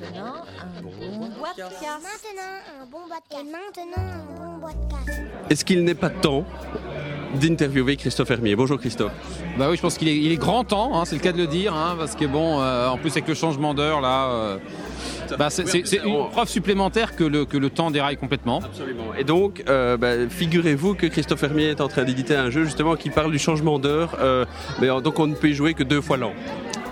[0.00, 2.02] maintenant, un bon bois de casse.
[2.02, 3.44] Maintenant, un bon bois de casse.
[3.44, 5.16] Maintenant, un bon bois de casse.
[5.50, 6.44] Est-ce qu'il n'est pas temps
[7.34, 8.54] d'interviewer Christophe Hermier?
[8.56, 9.12] Bonjour Christophe.
[9.58, 11.38] Bah oui, je pense qu'il est, il est grand temps, hein, c'est le cas de
[11.38, 14.58] le dire, hein, parce que bon, euh, en plus avec le changement d'heure là, euh,
[15.38, 18.60] bah, c'est, une preuve supplémentaire que le, que le temps déraille complètement.
[18.64, 19.14] Absolument.
[19.18, 22.94] Et donc, euh, bah, figurez-vous que Christophe Hermier est en train d'éditer un jeu justement
[22.94, 24.16] qui parle du changement d'heure.
[24.80, 26.32] mais donc on ne peut y jouer que deux fois l'an.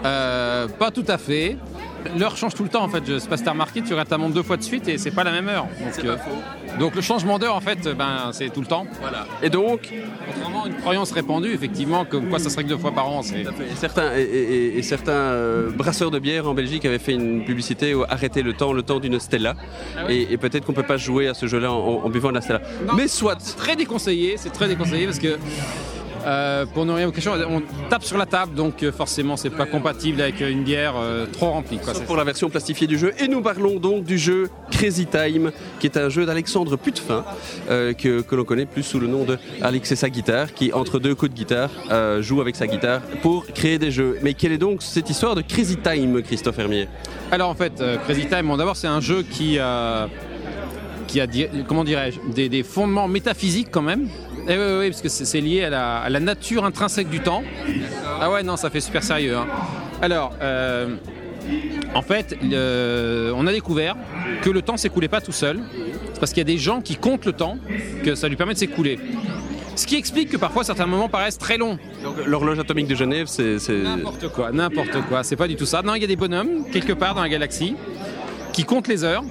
[0.04, 1.56] Euh, pas tout à fait.
[2.19, 3.02] L'heure change tout le temps en fait.
[3.06, 4.98] Je sais pas si t'as remarqué, tu regardes ta montre deux fois de suite et
[4.98, 5.66] c'est pas la même heure.
[5.80, 6.16] Donc, euh,
[6.78, 8.87] donc le changement d'heure en fait, ben c'est tout le temps.
[9.01, 9.27] Voilà.
[9.42, 9.92] Et donc,
[10.27, 13.23] Contrairement à une croyance répandue, effectivement, comme quoi ça serait que deux fois par an.
[13.23, 13.41] C'est...
[13.41, 17.45] et certains, et, et- et certains euh, brasseurs de bière en Belgique avaient fait une
[17.45, 19.55] publicité où arrêter le temps, le temps d'une Stella.
[20.09, 22.41] et, et peut-être qu'on peut pas jouer à ce jeu-là en, en buvant de la
[22.41, 22.61] Stella.
[22.86, 22.95] Non.
[22.95, 23.36] Mais soit.
[23.38, 25.36] C'est très déconseillé, c'est très déconseillé parce que
[26.26, 29.50] euh, pour ne rien vous cacher, on tape sur la table, donc euh, forcément c'est
[29.50, 31.78] pas compatible avec une bière euh, trop remplie.
[31.78, 31.92] Quoi.
[31.92, 33.12] Sauf C'est- pour la version plastifiée du jeu.
[33.18, 37.24] Et nous parlons donc du jeu Crazy Time, qui est un jeu d'Alexandre Putefin,
[37.70, 40.72] euh, que, que l'on connaît plus sous le nom de Alex et sa guitare, qui
[40.72, 44.18] entre deux coups de guitare euh, joue avec sa guitare pour créer des jeux.
[44.22, 46.88] Mais quelle est donc cette histoire de Crazy Time, Christophe Hermier?
[47.30, 50.06] Alors en fait, euh, Crazy Time, bon, d'abord c'est un jeu qui, euh,
[51.06, 51.26] qui a,
[51.66, 54.08] comment dirais-je, des, des fondements métaphysiques quand même.
[54.48, 57.20] Et oui, oui, oui, parce que c'est lié à la, à la nature intrinsèque du
[57.20, 57.42] temps.
[58.20, 59.36] Ah ouais, non, ça fait super sérieux.
[59.36, 59.46] hein.
[60.02, 60.96] Alors, euh,
[61.94, 63.96] en fait, le- on a découvert
[64.42, 65.60] que le temps s'écoulait pas tout seul.
[66.12, 67.58] C'est parce qu'il y a des gens qui comptent le temps
[68.04, 68.98] que ça lui permet de s'écouler.
[69.74, 71.78] Ce qui explique que parfois certains moments paraissent très longs.
[72.24, 75.22] L'horloge atomique de Genève, c'est- N'importe quoi, n'importe quoi.
[75.22, 75.82] C'est pas du tout ça.
[75.82, 77.74] Non, il y a des bonhommes quelque part dans la galaxie
[78.56, 79.22] qui comptent les heures.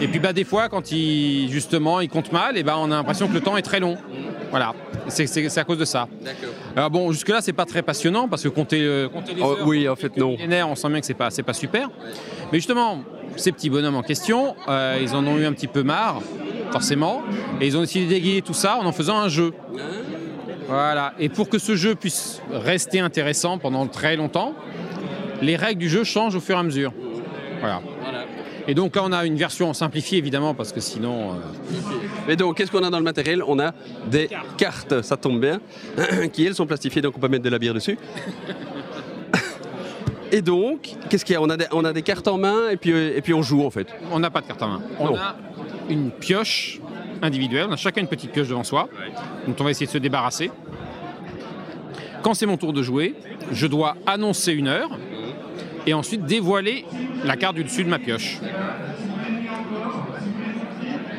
[0.00, 2.96] Et puis bah des fois, quand ils justement ils comptent mal, et ben on a
[2.96, 3.98] l'impression que le temps est très long.
[4.50, 4.72] Voilà.
[5.08, 6.08] C'est, à cause de ça.
[6.74, 9.50] Alors bon, jusque là c'est pas très passionnant parce que compter, euh, compter les Oh,
[9.52, 9.66] heures.
[9.66, 10.36] oui, en fait, non.
[10.68, 11.90] on sent bien que c'est pas, pas super.
[12.50, 13.02] Mais justement,
[13.36, 16.20] ces petits bonhommes en question, euh, ils en ont eu un petit peu marre,
[16.70, 17.22] forcément,
[17.60, 19.52] et ils ont décidé d'égayer tout ça en en faisant un jeu.
[20.66, 21.12] Voilà.
[21.18, 24.54] Et pour que ce jeu puisse rester intéressant pendant très longtemps,
[25.42, 26.92] les règles du jeu changent au fur et à mesure.
[27.60, 27.80] Voilà.
[28.68, 31.32] Et donc là, on a une version simplifiée évidemment parce que sinon.
[31.32, 31.36] euh,
[32.28, 33.42] Mais donc, qu'est-ce qu'on a dans le matériel?
[33.46, 33.72] On a
[34.06, 35.60] des cartes, ça tombe bien,
[36.32, 37.98] qui elles sont plastifiées, donc on peut mettre de la bière dessus.
[40.34, 41.42] Et donc, qu'est-ce qu'il y a?
[41.42, 43.42] On a, des, on a des cartes en main et puis, euh, et puis on
[43.42, 43.86] joue en fait.
[44.10, 44.82] On n'a pas de carte en main.
[44.98, 45.16] On Non.
[45.16, 45.36] a
[45.90, 46.80] une pioche
[47.20, 47.66] individuelle.
[47.68, 48.88] On a chacun une petite pioche devant soi,
[49.46, 50.50] dont on va essayer de se débarrasser.
[52.22, 53.14] Quand c'est mon tour de jouer,
[53.52, 54.90] je dois annoncer une heure
[55.86, 56.84] et ensuite dévoiler
[57.24, 58.38] la carte du dessus de ma pioche.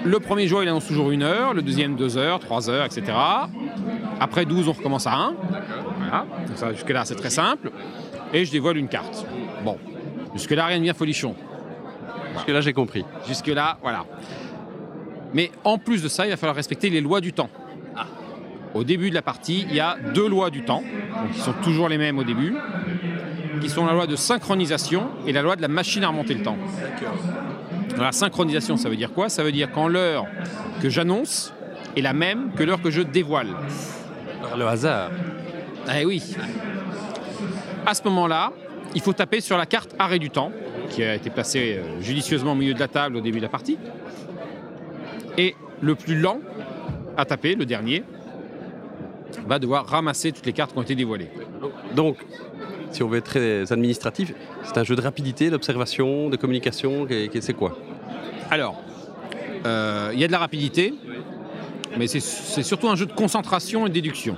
[0.06, 3.14] Le premier joueur, il annonce toujours une heure, le deuxième deux heures, trois heures, etc.
[4.20, 5.34] Après 12, on recommence à 1.
[5.98, 6.26] Voilà.
[6.48, 7.72] Donc ça, jusque-là, c'est très simple.
[8.34, 9.26] Et je dévoile une carte.
[9.64, 9.78] Bon.
[10.34, 11.36] Jusque-là, rien de bien folichon.
[12.34, 13.06] Parce que là, j'ai compris.
[13.28, 14.06] Jusque-là, voilà.
[15.34, 17.50] Mais en plus de ça, il va falloir respecter les lois du temps.
[18.74, 20.84] Au début de la partie, il y a deux lois du temps,
[21.32, 22.56] qui sont toujours les mêmes au début,
[23.63, 26.44] qui sont la loi de synchronisation et la loi de la machine à remonter le
[26.44, 26.57] temps.
[27.94, 29.29] Alors, la synchronisation, ça veut dire quoi?
[29.29, 30.25] Ça veut dire quand l'heure
[30.81, 31.53] que j'annonce
[31.96, 33.47] est la même que l'heure que je dévoile.
[34.41, 35.12] Par le hasard.
[35.97, 36.35] Eh oui.
[37.85, 38.51] À ce moment-là,
[38.96, 40.51] il faut taper sur la carte arrêt du temps,
[40.90, 43.50] qui a été placée euh, judicieusement au milieu de la table au début de la
[43.50, 43.78] partie.
[45.38, 46.40] Et le plus lent
[47.16, 48.03] à taper, le dernier,
[49.47, 51.30] va devoir ramasser toutes les cartes qui ont été dévoilées.
[51.95, 52.18] Donc,
[52.94, 54.34] si on veut être très administratif,
[54.64, 57.08] c'est un jeu de rapidité, d'observation, de communication,
[57.42, 57.78] c'est quoi?
[58.50, 58.81] Alors,
[59.66, 60.94] euh, il y a de la rapidité,
[61.98, 62.20] mais c'est-
[62.64, 64.36] surtout un jeu de concentration et de déduction.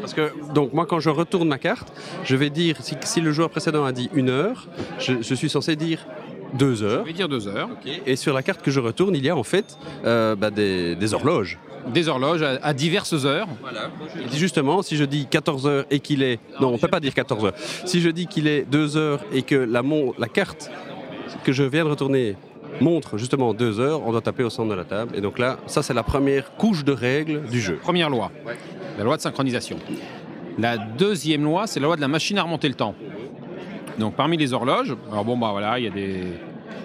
[0.00, 1.92] Parce que, donc, moi, quand je retourne ma carte,
[2.24, 4.66] je vais dire, si, si le joueur précédent a dit une heure,
[4.98, 6.06] je, je suis censé dire
[6.54, 7.02] deux heures.
[7.02, 7.68] Je vais dire deux heures.
[8.04, 10.96] Et sur la carte que je retourne, il y a en fait euh, bah, des,
[10.96, 11.58] des horloges.
[11.92, 13.48] Des horloges à, à diverses heures.
[14.20, 16.38] Il dit justement, si je dis 14 heures et qu'il est...
[16.60, 17.54] Non, on ne peut pas dire 14 heures.
[17.84, 20.70] Si je dis qu'il est 2 heures et que la, mon- la carte
[21.44, 22.36] que je viens de retourner
[22.80, 25.16] montre justement 2 heures, on doit taper au centre de la table.
[25.16, 27.76] Et donc là, ça c'est la première couche de règles du jeu.
[27.82, 28.30] Première loi,
[28.96, 29.76] la loi de synchronisation.
[30.58, 32.94] La deuxième loi, c'est la loi de la machine à remonter le temps.
[33.98, 36.22] Donc parmi les horloges, alors bon bah voilà, il y a des,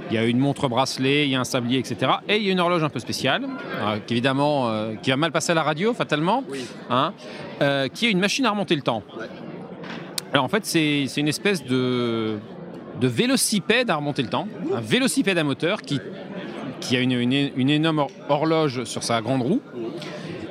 [0.09, 2.11] il y a une montre bracelet, il y a un sablier, etc.
[2.29, 3.45] Et il y a une horloge un peu spéciale,
[3.81, 6.43] euh, qui évidemment, euh, qui va mal passer à la radio fatalement,
[6.89, 7.13] hein,
[7.61, 9.03] euh, qui est une machine à remonter le temps.
[10.33, 12.37] Alors en fait, c'est une espèce de,
[13.01, 15.99] de vélocipède à remonter le temps, un vélocipède à moteur qui,
[16.79, 19.61] qui a une, une- une énorme hor- horloge sur sa grande roue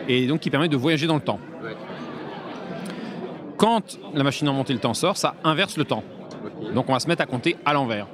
[0.08, 1.41] et donc qui permet de voyager dans le temps.
[3.56, 6.05] Quand la machine à remonter le temps sort, ça inverse le temps.
[6.75, 8.06] Donc on va se mettre à compter à l'envers.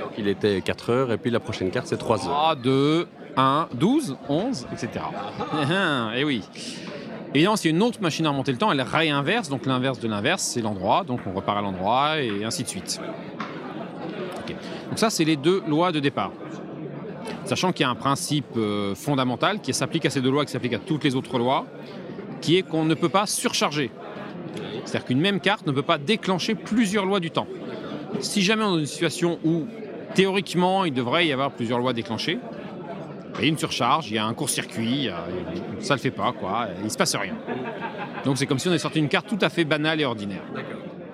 [0.00, 2.34] Donc il était 4 heures et puis la prochaine carte c'est 3 heures.
[2.34, 5.04] 3, 2, 1, 12, 11, etc.
[6.16, 6.42] et oui.
[7.32, 9.48] Évidemment, s'il y a une autre machine à remonter le temps, elle réinverse.
[9.48, 11.04] Donc l'inverse de l'inverse, c'est l'endroit.
[11.04, 13.00] Donc on repart à l'endroit et ainsi de suite.
[14.88, 16.32] Donc ça, c'est les deux lois de départ.
[17.44, 20.50] Sachant qu'il y a un principe euh, fondamental qui s'applique à ces deux lois, qui
[20.50, 21.66] s'applique à toutes les autres lois,
[22.40, 23.92] qui est qu'on ne peut pas surcharger.
[24.84, 27.46] C'est-à-dire qu'une même carte ne peut pas déclencher plusieurs lois du temps.
[28.18, 29.66] Si jamais on est dans une situation où
[30.14, 32.38] théoriquement il devrait y avoir plusieurs lois déclenchées,
[33.38, 35.24] il y a une surcharge, il y a un court-circuit, a-
[35.78, 37.34] ça le fait pas, quoi, il se passe rien.
[38.24, 40.42] Donc c'est comme si on avait sorti une carte tout à fait banale et ordinaire.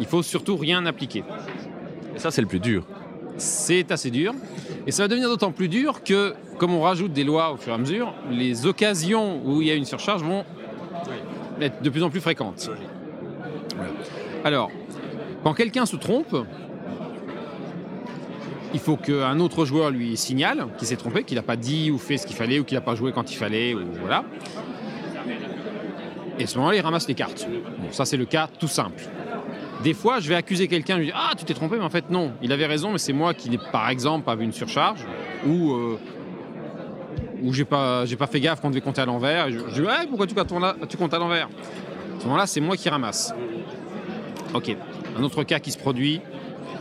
[0.01, 1.23] Il faut surtout rien appliquer.
[2.15, 2.85] Et ça c'est le plus dur.
[3.39, 4.33] C'est assez dur.
[4.87, 7.73] Et ça va devenir d'autant plus dur que, comme on rajoute des lois au fur
[7.73, 10.45] et à mesure, les occasions où il y a une surcharge vont
[11.61, 12.71] être de plus en plus fréquentes.
[13.77, 13.93] Voilà.
[14.45, 14.71] Alors,
[15.45, 16.35] quand quelqu'un se trompe,
[18.77, 21.97] il faut qu'un autre joueur lui signale qu'il s'est trompé, qu'il n'a pas dit ou
[21.97, 24.23] fait ce qu'il fallait, ou qu'il n'a pas joué quand il fallait, ou voilà.
[26.39, 27.49] Et à ce moment-là, il ramasse les cartes.
[27.79, 29.03] Bon, ça, c'est le cas tout simple.
[29.83, 31.89] Des fois, je vais accuser quelqu'un, je lui dis Ah, tu t'es trompé, mais en
[31.91, 32.33] fait, non.
[32.43, 35.01] Il avait raison, mais c'est moi qui n'ai, par exemple, pas vu une surcharge,
[35.47, 35.73] ou.
[35.73, 35.99] euh,
[37.43, 39.51] ou j'ai pas, pas fait gaffe qu'on devait compter à l'envers.
[39.51, 40.35] Je, je dis Ouais, pourquoi tu
[40.89, 41.47] tu comptes à l'envers?
[41.47, 43.35] À ce moment-là, c'est moi qui ramasse.
[44.53, 44.77] Ok.
[45.19, 46.21] Un autre cas qui se produit,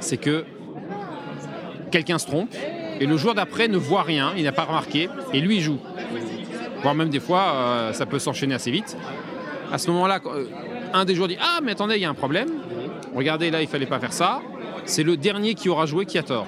[0.01, 0.43] c'est que
[1.91, 2.53] quelqu'un se trompe
[2.99, 5.79] et le joueur d'après ne voit rien, il n'a pas remarqué, et lui il joue.
[6.81, 8.95] Voire même des fois, euh, ça peut s'enchaîner assez vite.
[9.71, 10.45] À ce moment-là, euh,
[10.93, 12.49] un des joueurs dit Ah, mais attendez, il y a un problème.
[13.15, 14.41] Regardez, là, il fallait pas faire ça.
[14.85, 16.47] C'est le dernier qui aura joué qui a tort.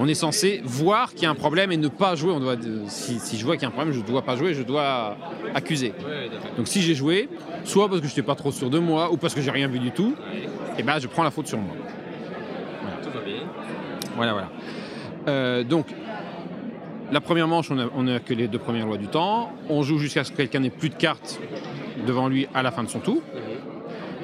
[0.00, 2.32] On est censé voir qu'il y a un problème et ne pas jouer.
[2.32, 2.56] Euh,
[2.88, 5.16] si, je vois qu'il y a un problème, je ne dois pas jouer, je dois
[5.54, 5.92] accuser.
[6.56, 7.28] Donc si j'ai joué,
[7.64, 9.68] soit parce que je n'étais pas trop sûr de moi, ou parce que j'ai rien
[9.68, 10.14] vu du tout,
[10.78, 11.74] et ben je prends la faute sur moi.
[12.82, 12.96] Voilà,
[14.18, 14.48] voilà.
[15.28, 15.86] Euh, donc,
[17.10, 19.52] la première manche, on a, on a que les deux premières lois du temps.
[19.68, 21.40] On joue jusqu'à ce que quelqu'un n'ait plus de cartes
[22.06, 23.22] devant lui à la fin de son tour.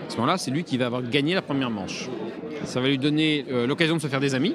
[0.06, 2.08] À ce moment-là, c'est lui qui va avoir gagné la première manche.
[2.64, 4.54] Ça va lui donner euh, l'occasion de se faire des amis,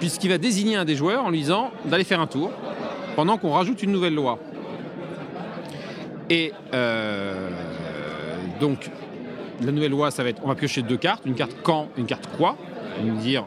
[0.00, 2.50] puisqu'il va désigner un des joueurs en lui disant d'aller faire un tour,
[3.14, 4.38] pendant qu'on rajoute une nouvelle loi.
[6.28, 7.50] Et euh,
[8.60, 8.90] donc,
[9.62, 12.06] la nouvelle loi, ça va être, on va piocher deux cartes, une carte quand, une
[12.06, 12.56] carte quoi.
[13.02, 13.44] Va dire,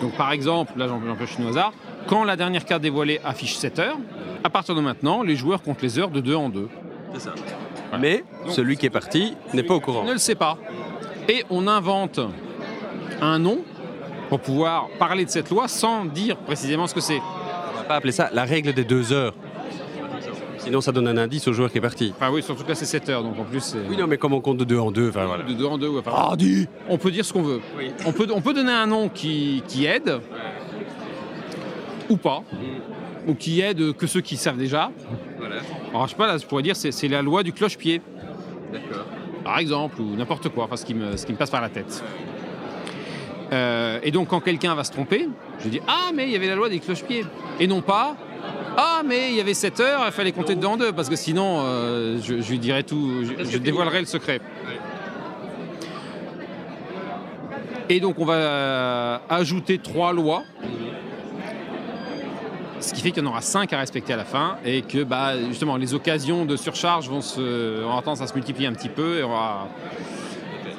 [0.00, 1.72] donc par exemple, là une au hasard,
[2.06, 3.98] quand la dernière carte dévoilée affiche 7 heures,
[4.42, 6.68] à partir de maintenant, les joueurs comptent les heures de deux en deux.
[7.14, 7.34] C'est ça.
[8.00, 10.04] Mais celui qui est parti n'est pas au courant.
[10.04, 10.58] ne le sait pas.
[11.28, 12.20] Et on invente
[13.20, 13.58] un nom
[14.28, 17.20] pour pouvoir parler de cette loi sans dire précisément ce que c'est.
[17.72, 19.34] On va pas appeler ça la règle des deux heures.
[20.64, 22.12] Sinon ça donne un indice au joueur qui est parti.
[22.16, 24.16] Enfin oui, surtout que là c'est 7 heures, donc en plus c'est Oui non mais
[24.16, 25.44] comme on compte de deux en deux, enfin voilà.
[25.44, 25.88] de deux en deux.
[25.88, 26.36] ouais, enfin, Ah
[26.88, 27.60] on peut dire ce qu'on veut.
[28.06, 30.20] On, peut, on peut donner un nom qui, qui aide,
[32.08, 32.42] ou pas,
[33.26, 34.90] ou qui aide que ceux qui savent déjà.
[35.38, 35.56] Voilà.
[35.90, 38.00] Alors je sais pas, là je pourrais dire c'est c'est la loi du cloche-pied,
[38.72, 39.04] D'accord.
[39.44, 41.68] par exemple, ou n'importe quoi, enfin ce qui, me, ce qui me passe par la
[41.68, 42.02] tête.
[43.52, 45.28] Euh, et donc quand quelqu'un va se tromper,
[45.62, 47.24] je dis Ah mais il y avait la loi des cloche-pieds.
[47.60, 48.16] Et non pas
[48.76, 51.08] Ah mais il y avait 7 heures, il fallait compter de deux en deux, parce
[51.08, 54.40] que sinon euh, je, je lui dirai tout, je, je dévoilerai le secret.
[57.88, 60.42] Et donc on va euh, ajouter trois lois.
[62.80, 65.04] Ce qui fait qu'il y en aura cinq à respecter à la fin et que
[65.04, 68.90] bah, justement les occasions de surcharge vont se, auront tendance à se multiplier un petit
[68.90, 69.68] peu et on va,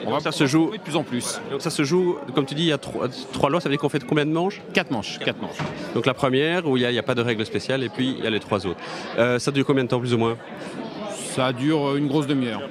[0.06, 1.42] on va ça se joue- de plus en plus.
[1.52, 3.74] Donc ça se joue, comme tu dis, il y a trois, trois lois, ça veut
[3.76, 4.62] dire qu'on fait combien de manches?
[4.74, 5.58] Quatre manches, quatre manches.
[5.94, 7.90] Donc la première où il n'y a, il y a pas de règle spéciale et
[7.90, 8.80] puis il y a les trois autres.
[9.18, 10.38] Euh, ça dure combien de temps plus ou moins?
[11.12, 12.62] Ça dure une grosse demi-heure.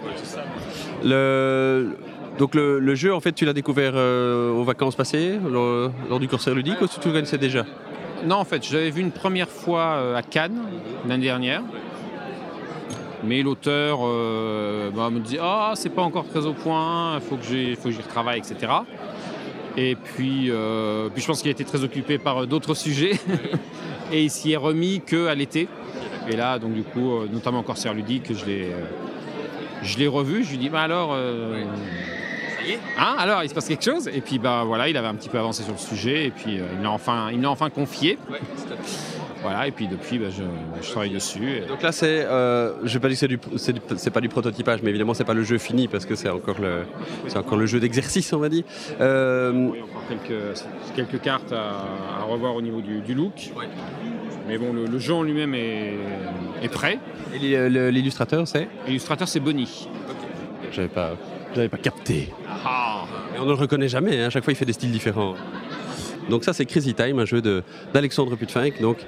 [1.02, 1.96] le,
[2.38, 6.20] Donc le, le jeu en fait tu l'as découvert euh, aux vacances passées lors, lors
[6.20, 7.64] du corsaire ludique ou tu le connaissais déjà?
[8.24, 10.58] Non, en fait, je l'avais vu une première fois euh, à Cannes
[11.06, 11.60] l'année dernière.
[13.26, 17.37] Mais l'auteur euh, bah, me dit Ah, c'est pas encore très au point, il faut
[17.37, 17.45] que
[17.90, 18.73] j'y retravaille, etc.
[19.76, 23.19] Et puis, euh, puis je pense qu'il a été très occupé par euh, d'autres sujets.
[24.12, 25.66] Et il s'y est remis qu'à l'été.
[26.28, 28.71] Et là, donc du coup, notamment en corsaire ludique, je l'ai,
[29.83, 30.45] je l'ai revu.
[30.45, 31.11] Je lui dis Bah alors.
[31.12, 31.64] euh,
[32.99, 35.28] Hein, alors, il se passe quelque chose Et puis, bah voilà, il avait un petit
[35.28, 38.19] peu avancé sur le sujet, et puis il l'a enfin, il l'a enfin confié.
[39.44, 40.42] Voilà, et puis depuis, bah, je,
[40.82, 41.58] je travaille dessus.
[41.58, 44.28] et- Donc là c'est, euh, je vais pas dire que c'est du, c'est pas du
[44.30, 46.84] prototypage, mais évidemment c'est pas le jeu fini parce que c'est encore le,
[47.28, 48.64] c'est encore le jeu d'exercice on va dire.
[49.02, 50.58] Euh, Oui, encore quelques,
[50.96, 53.50] quelques cartes à, à revoir au niveau du, du look.
[54.48, 55.94] Mais bon, le, le jeu en lui-même est,
[56.62, 56.98] est prêt.
[57.34, 58.68] et l'illustrateur c'est?
[58.86, 59.88] L'illustrateur, c'est Bonnie.
[60.72, 61.12] J'avais pas,
[61.54, 62.30] j'avais pas capté.
[62.64, 63.04] Ah.
[63.36, 65.34] Et on ne le reconnaît jamais, hein, à chaque fois il fait des styles différents.
[66.31, 67.43] Donc ça c'est Crazy Time, un jeu
[67.93, 68.99] d'Alexandre Putfinck, donc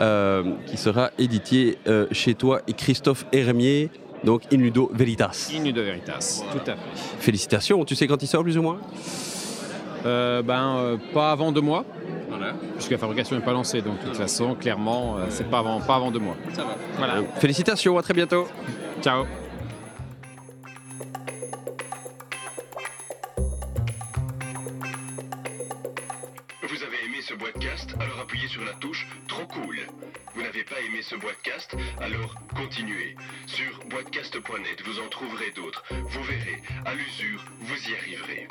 [0.00, 3.90] euh, qui sera édité euh, chez toi et Christophe Hermier,
[4.24, 5.50] donc Inudo Veritas.
[5.54, 6.80] Inu de Veritas, tout à fait.
[7.18, 8.78] Félicitations, tu sais quand il sort plus ou moins?
[10.04, 11.84] Euh, ben, pas avant deux mois,
[12.74, 13.82] puisque la fabrication n'est pas lancée.
[13.82, 16.36] Donc, de toute façon, clairement, c'est pas avant, pas avant deux mois.
[16.98, 17.16] Voilà.
[17.16, 18.46] Euh, Félicitations, à très bientôt.
[19.02, 19.24] Ciao.
[30.68, 33.14] Pas aimé ce podcast Alors continuez.
[33.46, 35.84] Sur boitcast.net, vous en trouverez d'autres.
[35.90, 38.48] Vous verrez, à l'usure, vous y arriverez.